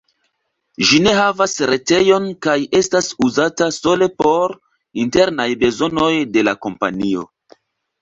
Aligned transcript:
Ĝi 0.91 1.01
ne 1.07 1.11
havas 1.17 1.53
retejon 1.71 2.25
kaj 2.47 2.57
estas 2.81 3.11
uzata 3.27 3.69
sole 3.77 4.11
por 4.25 4.59
internaj 5.07 5.49
bezonoj 5.65 6.13
de 6.37 6.49
la 6.51 6.61
kompanio. 6.67 7.33